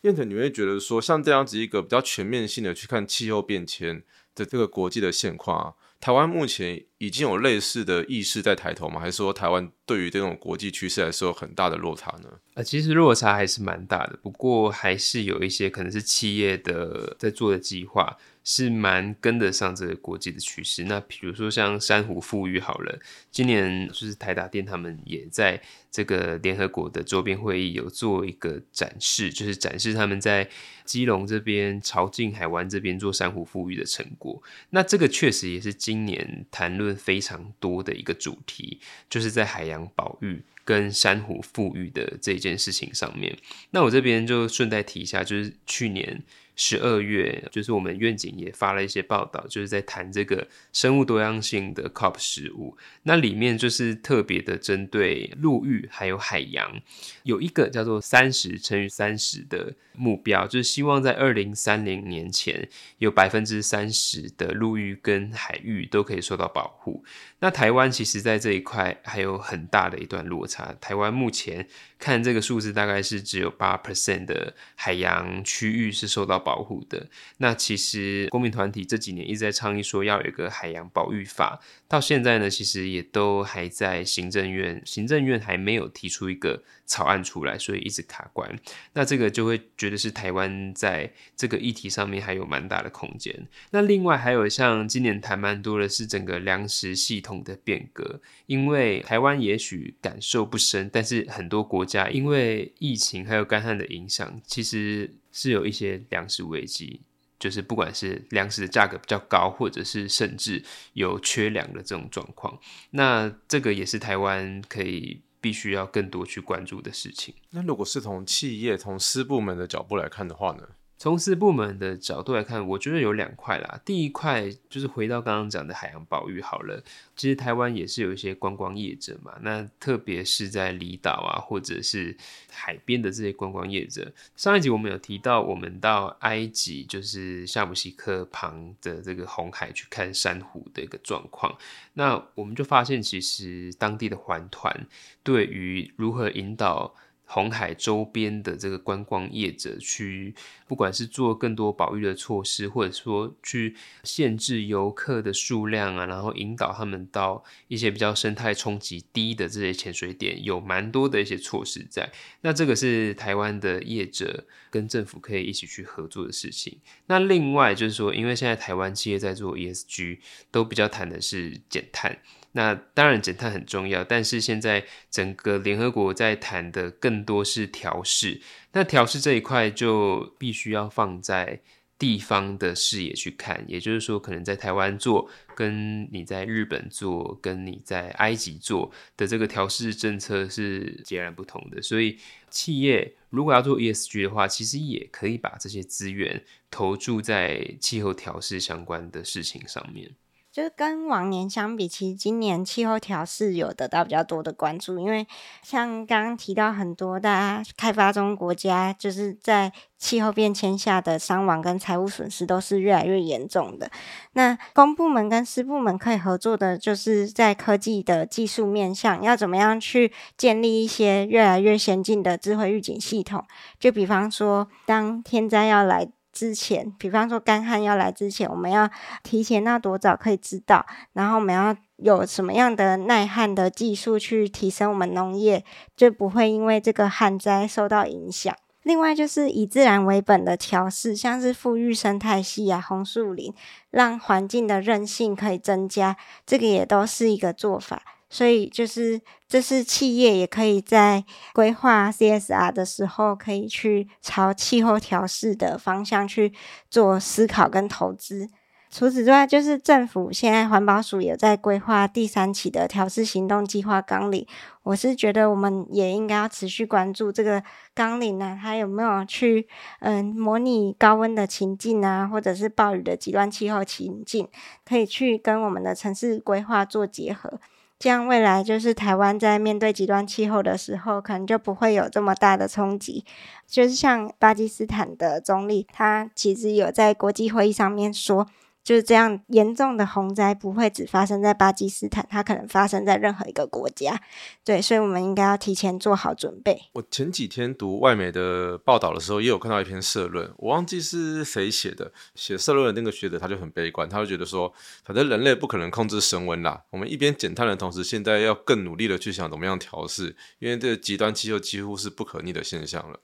[0.00, 4.02] 燕腾，你会觉得说，像这样子一个比较全面性的去看气候变迁？
[4.34, 9.00] 的这个国际的现况啊，台湾目前已经有类似的意识在抬头吗？
[9.00, 12.28] 还是说台湾对于这种国际趋势来说有很大的落差呢？
[12.54, 18.16] 呃，其实落差还是蛮大的，不过还是有一些可能是企业的在做的计划。
[18.52, 20.82] 是蛮跟得上这个国际的趋势。
[20.82, 22.98] 那比如说像珊瑚富裕好了，
[23.30, 30.50] 今年就是台达电他们也在这个联合国的周边会议有做一个展示，就是展示他们在
[30.84, 34.42] 基隆这边、潮境海湾这边做珊瑚富裕的成果。
[34.70, 43.38] 那这个确实也是今年谈论非常多的一个主题，就是在海洋保育跟珊瑚富裕的这件事情上面。
[43.70, 46.24] 那我这边就顺带提一下，就是去年。
[46.62, 52.76] 十二月，就是我们愿景也发了一些报道，就是在谈这个生物多样性的 COP 十五。
[53.04, 56.78] 那里面就是特别的针对陆域还有海洋，
[57.22, 67.04] 有一个叫做三十乘以三十的目标，就是希望在二零三零年前有百分之三十的陆域跟海域都可以受到保护。
[67.40, 70.74] 那台湾其实在这一块还有很大的一段落差。
[70.80, 71.66] 台湾目前
[71.98, 77.06] 看这个数字，大概是只有八 percent 的海洋区域是受到保护的。
[77.38, 88.58] 那其实公民团体这几年一直在倡议说要有一个海洋保育法，到现在呢，其实也都还在行政院，行政院还没有提出一个草案出来，所以一直卡关。
[88.92, 93.34] 那这个就会觉得是台湾在这个议题上面还有蛮大的空间。
[93.72, 97.40] 那另外还有像今年谈蛮多的是整个粮食系统。
[97.42, 107.00] 的变革，因为台湾也许感受不深，但是很多国家因为疫情还有干旱的影响，其实是有一些粮食危机，
[107.38, 112.58] 就是不管是粮食的价格比较高，或者是甚至有缺粮的这种状况，
[112.90, 117.34] 那这个也是台湾可以必须要更多去关注的事情。
[117.50, 120.68] 那如果是从企业、从私部门的角度来看的话呢？
[121.00, 123.80] 从事部门的角度来看，我觉得有两块啦。
[123.86, 126.84] 第一块就是回到刚刚讲的海洋保育好了。
[127.16, 132.14] 其实台湾也是有一些观光业者嘛，那特别是在离岛啊，或者是
[132.50, 134.12] 海边的这些观光业者。
[134.36, 141.56] 上一集我们有提到，我们到埃及，就是夏姆西克旁的这个红海去看珊瑚的一个状况。
[141.94, 144.86] 那我们就发现，其实当地的环团
[145.22, 146.94] 对于如何引导。
[147.32, 150.34] 红海周边的这个观光业者去，
[150.66, 162.10] 不管是做更多保育的措施，或者说去限制游客的数量啊，然后引导他们到一些比较生态冲击低的这些潜水点，有蛮多的一些措施在。
[162.40, 166.80] 那这个是台湾的业者跟政府可以一起去合作的事情。
[167.06, 170.18] 那另外就是说，因为现在台湾企业在做 ESG，
[170.50, 172.18] 都比较谈的是减碳。
[172.52, 178.40] 那当然减碳很重要，但是现在整个联合国在谈的更多是调试。
[178.72, 181.60] 那调试这一块就必须要放在
[181.98, 191.82] 地方的视野去看，也就是说，可能在台湾做，跟你在日本做，跟你在埃及做的这个调试政策是截然不同的。
[191.82, 200.10] 所以，企业如果要做 ESG 的话，其实也可以把这些资源投注在气候调试相关的事情上面。
[200.52, 205.26] 就是跟往年相比，其实今年气候调试有得到比较多的关注，因为
[205.62, 213.90] 像刚刚提到很多大家开发中国家，就是在气候变迁下的伤亡跟财务损失都是越来越严重的。
[214.32, 223.44] 那公部门跟私部门可以合作的，就是在科技的技术面向，要怎么样去建立一些越来越先进的智慧预警系统？
[223.78, 226.10] 就比方说，当天灾要来。
[226.32, 228.88] 之前，比方说干旱要来之前，我们要
[229.22, 235.64] 提前到多早可以知道，然后我们要有什么样的耐旱的技术去提升我们农业，
[235.96, 238.54] 就不会因为这个旱灾受到影响。
[238.82, 243.52] 另外就是以自然为本的调试，像是富裕生态系啊、红树林，
[243.90, 246.16] 让环境的韧性可以增加，
[246.46, 248.02] 这个也都是一个做法。
[248.30, 256.52] 所以就是，这是企业也可以在规划 CSR 的时候，可以去朝气候调试的方向去
[256.88, 258.48] 做思考跟投资。
[258.92, 264.44] 除此之外，就是政府现在环保署也在规划第三期的调试行动计划纲领。
[264.82, 267.62] 我是觉得我们也应该要持续关注这个
[267.94, 269.68] 纲领呢，它有没有去
[270.00, 274.48] 嗯模拟高温的情境啊，或者是暴雨的极端气候情境，
[274.84, 277.60] 可以去跟我们的城市规划做结合。
[278.00, 283.26] 这样未来就是台湾在面对极端气候的时候，可能就不会有这么大的冲击。
[283.66, 288.48] 就是像巴基斯坦的总理，他其实有在国际会议上面说。
[288.90, 294.20] 就是这样，严重的洪灾不会只发生在巴基斯坦，它可能发生在任何一个国家。
[294.64, 296.76] 对，所以我们应该要提前做好准备。
[296.94, 302.10] 我前几天读外媒的报道的时候，也有看到一篇社论，我忘记是谁写的。
[302.34, 304.72] 写社论的那个学者他就很悲观，他就觉得说，
[305.04, 306.82] 反正人类不可能控制升温啦。
[306.90, 313.20] 我们一边减碳的同时，现在要更努力的去想怎么样调试，因为这个极端气候几乎是不可逆的现象了。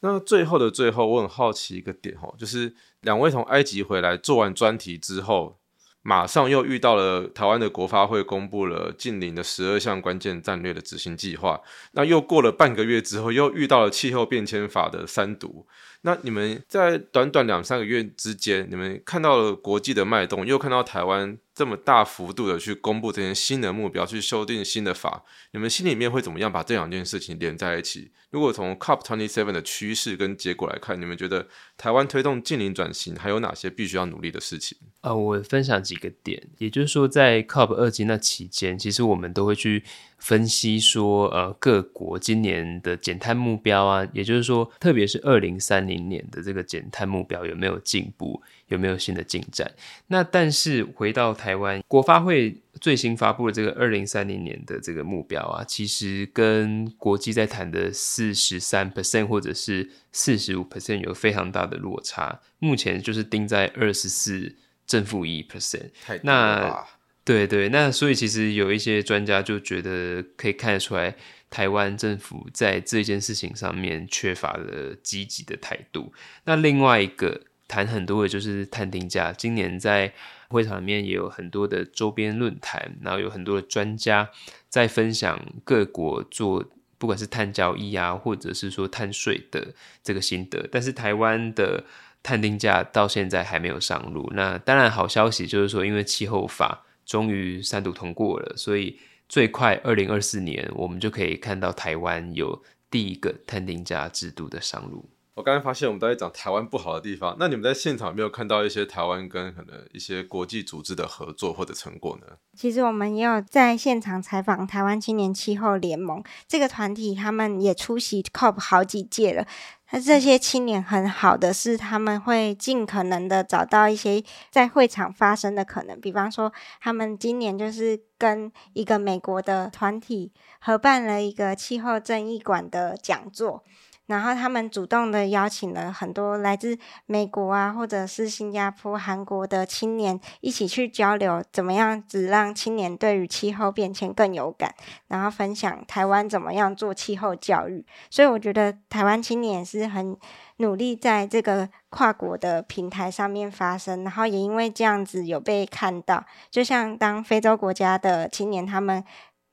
[0.00, 5.58] 那最后的最后，我很好奇一个点哦，就是两位从埃及回来做完专题之后，
[6.02, 11.60] 马上又遇到了台湾的国发会公布了近邻的十二项关键战略的执行计划。
[11.92, 15.66] 那又过了半个月之后，又遇到了气候变迁法的三读。
[16.06, 21.36] 那你们在短短两三个月之间，你们看到了国际的脉动，又看到台湾。
[21.56, 28.12] 这么大幅度的去公布这些新的目标，去修订新的法，你们心里面会怎么样把这两件事情连在一起？
[28.28, 31.48] 如果从 COP twenty seven 的趋势跟结果来看，你们觉得
[31.78, 34.76] 台湾推动近邻转型还有哪些必须要努力的事情？
[35.00, 39.82] 呃，我分享几个点，也就是说，在 COP 二级那期间，其实我们都会去
[40.18, 48.42] 分析说，呃，各国今年的减碳目标啊，也就是说，特别是二零三零年的这个减碳目标有没有进步？
[48.68, 49.70] 有没有新的进展？
[50.08, 62.40] 那但是回到台湾，国发会最新发布的这个二零三零年的这个目标啊，其实跟国际在谈的四十三 percent 或者是四十五 percent 有非常大的落差。
[62.58, 65.90] 目前就是定在二十四正负一 percent。
[66.22, 66.84] 那
[67.26, 71.14] 对对，那所以其实有一些专家就觉得可以看得出来，
[71.50, 76.14] 台湾政府在这件事情上面缺乏了积极的态度。
[76.44, 77.42] 那另外一个。
[77.68, 80.12] 谈很多的就是碳定价，今年在
[80.46, 84.30] 会场里面也有很多的周边论坛，然后有很多的专家
[84.68, 86.64] 在分享各国做
[86.96, 89.74] 不管是碳交易啊，或者是说碳税的
[90.04, 90.68] 这个心得。
[90.70, 91.82] 但是台湾的
[92.22, 94.30] 碳定价到现在还没有上路。
[94.32, 98.98] 那当然好消息就是说，因为气候法终于三读通过了，所以
[99.28, 105.08] 最快二零二四年我们就可以看到台湾有第一个碳定价制度的上路。
[105.34, 112.38] 我刚才发现我们都在讲台湾不好的地方，那你们在现场有没有看到一些台湾跟可能一些国际组织的合作或者成果呢？
[112.56, 119.46] 其实我们也有在现场采访台湾青年气候联盟这个团体，他们也出席 COP 好几届了。
[119.90, 133.62] 那这些青年很好的是，他们会尽可能的找到一些在会场发生的可能，比方说，他们今年就是跟一个美国的团体合办了一个气候正义馆的讲座。
[134.06, 144.74] 然后他们主动的邀请了很多来自美国啊，或者是新加坡、韩国的青年一起去交流，怎么样子让青年对于气候变迁更有感，
[145.08, 147.84] 然后分享台湾怎么样做气候教育。
[148.08, 150.16] 所以我觉得台湾青年是很
[150.58, 156.24] 努力在这个跨国的平台上面发声，然后也因为这样子有被看到。
[156.50, 159.04] 就像当非洲国家的青年他们。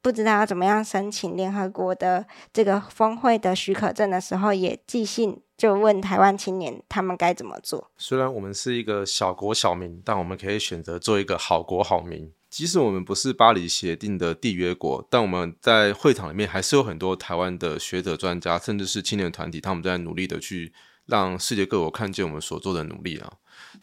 [0.03, 7.89] 不知道要怎么样申请联合国的这个峰会的许可证的时候，也寄信就问台湾青年他们该怎么做。
[7.97, 12.29] 虽然我们是一个小国小民，但我们可以选择做一个好国好民。
[12.49, 20.73] 即使我们不是巴黎协定的缔约国，但我们在会场里面还是有很多台湾的学者、专家，甚至是青年团体，他们在努力的去
[21.05, 23.33] 让世界各国看见我们所做的努力啊。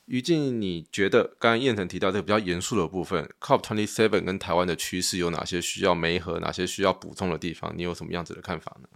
[0.06, 7.72] 于静，你觉得刚刚燕城提到这个比较严肃的部分，COP twenty seven 跟台湾的趋势有哪些需要媒合，哪些需要补充的地方？
[7.76, 8.88] 你有什么样子的看法呢？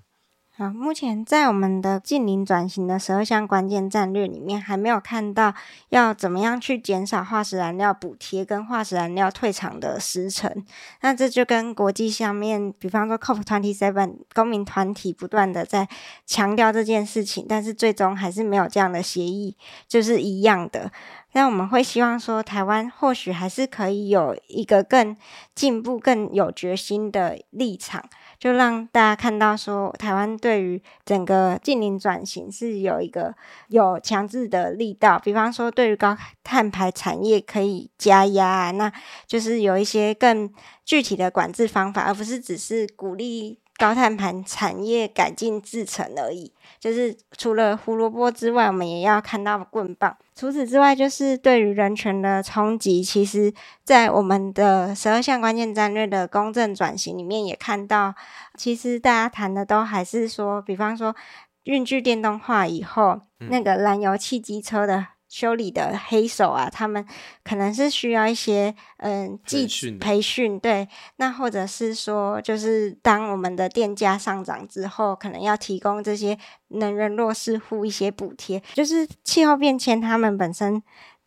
[0.57, 5.53] 好，目前在我们的近邻转型的十二项关键战略里面，还没有看到
[5.89, 10.65] 要怎么样去减少化石燃料补贴跟化石燃料退场的时程。
[11.01, 15.89] 那这就跟国际上面，比方说 COP twenty seven 公民团体不断的在
[16.25, 19.57] 强调这件事情，但是最终还是没有这样的协议，
[19.89, 20.93] 就是一样的。
[21.33, 25.17] 那我们会希望说，台湾或许还是可以有一个更
[25.53, 28.05] 进步、更有决心的立场。
[28.39, 33.35] 就让大家看到，说台湾对于整个近邻转型是有一个
[33.69, 38.93] 有强制的力道，比方说对于高碳排产业可以加压，那
[39.27, 40.53] 就是有一些更
[40.85, 46.53] 具体的管制方法，而不是只是鼓励高碳盘产业改进制成而已。
[46.79, 50.17] 就是除了胡萝卜之外，我们也要看到棍棒。
[50.35, 53.55] 除此之外，就是对于人权的冲击，其实
[53.85, 58.15] 在我们的十二项关键战略的公正转型里面也看到，
[58.57, 61.15] 其实大家谈的都还是说，比方说
[61.63, 65.14] 运具电动化以后，那个燃油汽机车的。
[65.29, 67.05] 修理的黑手啊，他们
[67.43, 80.83] 可能是需要一些嗯培训培训，对，那或者是说，就是当我们的电价上涨之后，可能要提供这些能源弱势户一些补贴，就是气候变迁，他们本身。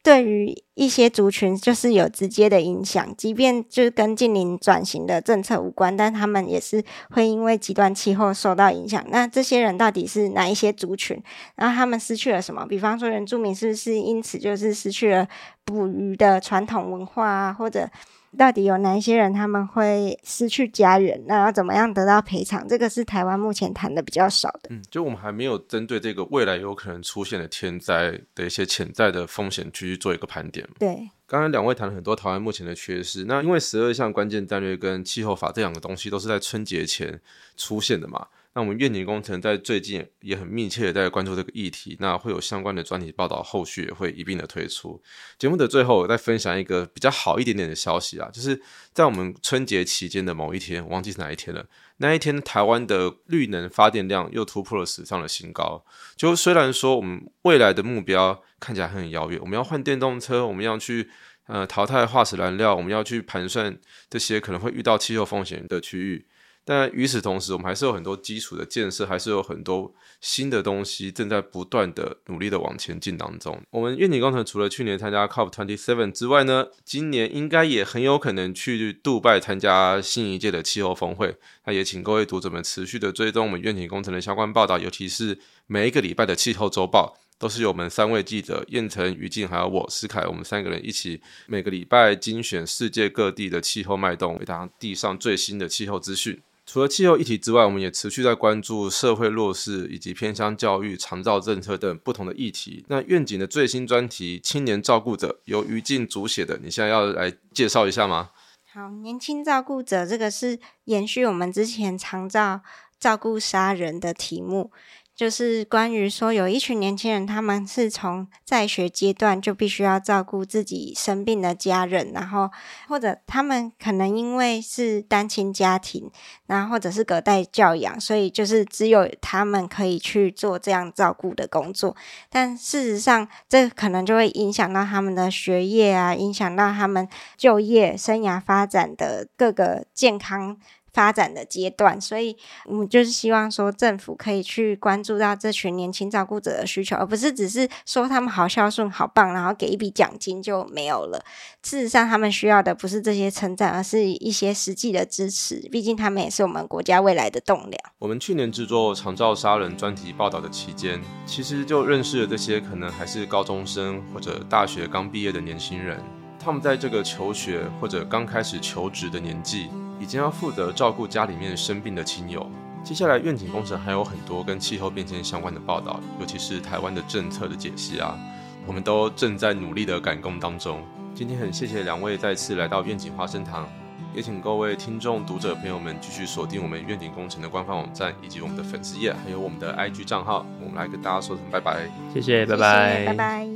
[0.08, 9.06] 对于一些族群，就是有直接的影响，即便就是跟近邻转型的政策无关，但他们也是会因为极端气候受到影响。
[9.10, 11.22] 那这些人到底是哪一些族群？
[11.58, 12.66] 然后他们失去了什么？
[12.66, 15.28] 比方说原住民是不是因此就是失去了
[15.66, 17.90] 捕鱼的传统文化啊，或者？
[18.36, 21.24] 到底有哪一些人他们会失去家人？
[21.28, 22.68] 那要怎么样得到赔偿？
[22.68, 24.70] 这个是台湾目前谈的比较少的。
[24.70, 30.68] 嗯，就我们还没有针对这个未来有可能出现的天灾的一些潜在的风险去做一个盘点。
[30.80, 33.26] 对，刚刚两位谈了很多台湾目前的缺失。
[33.26, 37.20] 那因为十二项关键战略跟气候法这两个东西都是在春节前
[37.56, 38.28] 出现的嘛。
[38.58, 45.00] 那我们愿景工程在最近也很密切的在关注这个议题，那会有相关的专题报道，后续也会一并的推出。
[45.38, 48.60] 节目的最后，我再分享一个比较好一点点的消息啊，就是
[48.94, 51.68] 在我们春节期间的某一天，我忘记是哪一天了。
[51.98, 55.86] 那一天，台湾的绿能发电量又突破了史上的新高。
[56.16, 61.08] 就虽然说我们未来的目标看起来很遥远，我们要换电动车，我们要去
[61.46, 63.78] 呃淘汰化石燃料，我们要去盘算
[64.10, 66.26] 这些可能会遇到气候风险的区域。
[66.70, 73.58] 但与此同时，我们还是有很多基础的建设，还是有很多新的东西正在不断的努力的往前进当中。
[73.70, 81.38] 我们愿景工程除了去年参加 COP27 之外呢，今年应该也很有可能去杜拜参加新一届的气候峰会。
[81.64, 96.42] 那也请各位读者们持续的追踪我们愿景工程的相关报道，尤其是每一个礼拜的气候周报，都是由我们三位记者燕城、于静还有我思凯，我们三个人一起每个礼拜精选世界各地的气候脉动，为大家递上最新的气候资讯。
[96.68, 102.84] 除了气候议题之外，我们也持续在关注社会弱势以及偏乡教育、长照政策等不同的议题。
[102.90, 108.32] 那愿景的最新专题《青年照顾者》由于静主写的，你现在要来介绍一下吗？
[108.74, 112.62] 好，年轻照顾者这个是延续我们之前长照
[113.00, 114.70] 照顾杀人的题目。
[115.18, 122.52] 就是关于说，有一群年轻人，他们是从在学阶段就必须要照顾自己生病的家人，然后
[122.88, 126.12] 或者他们可能因为是单亲家庭，
[126.46, 131.98] 然后或者是隔代教养，所以就是只有他们可以去做这样照顾的工作。
[132.30, 140.56] 但事实上，这可能就会影响到他们的学业啊，影响到他们就业生涯发展的各个健康。
[140.98, 142.36] 发展的阶段，所以
[142.66, 151.24] 我们就是希望说，政府可以去关注到这群年轻照顾者的需求，而不是只是说他们好孝顺、好棒，然后给一笔奖金就没有了。
[151.62, 155.70] 事实上，他们需要的不是这些称赞，而是一些实际的支持。
[155.72, 157.80] 毕竟，他们也是我们国家未来的栋梁。
[158.00, 166.02] 我们去年制作长照杀人专题报道的期间，其实就认识了这些可能还是高中生或者大学刚毕业的年轻人。
[166.40, 169.70] 他们在这个求学或者刚开始求职的年纪。
[170.08, 172.50] 已经要负责照顾家里面生病的亲友。
[172.82, 178.18] 接下来愿景工程还有很多跟气候变迁相关的报道，尤其是台湾的政策的解析啊，
[178.66, 180.82] 我们都正在努力的赶工当中。
[181.14, 183.68] 今天很谢谢两位再次来到愿景花生堂，
[184.16, 190.46] 也请各位听众读者朋友们继续锁定我们愿景工程的官方网站以及我们的粉丝页，还有我们的 IG 账号。
[190.62, 193.48] 我们来跟大家说声拜拜，谢谢，拜拜，拜拜。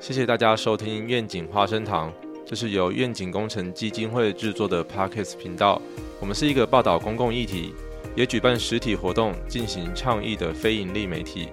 [0.00, 2.10] 谢谢大家收听愿景花生堂。
[2.50, 5.80] 这是由愿景工程基金会制作的 Parkes 频道。
[6.18, 7.72] 我们是一个报道公共议题，
[8.16, 11.46] 也举办实体活动进行倡议的非营利媒体。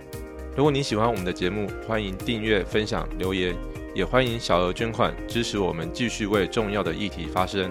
[0.55, 3.55] 如果你喜欢我们的节目，欢迎订阅、分享、留言，
[3.93, 7.69] 也欢迎小额捐款支持我们继续为重要的议题发声。